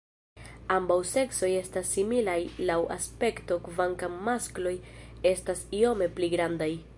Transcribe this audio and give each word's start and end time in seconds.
Ambaŭ 0.75 0.95
seksoj 1.09 1.49
estas 1.57 1.91
similaj 1.97 2.39
laŭ 2.69 2.79
aspekto 2.95 3.59
kvankam 3.67 4.17
maskloj 4.31 4.73
estas 5.35 5.65
iome 5.83 6.09
pli 6.19 6.33
grandaj. 6.37 6.73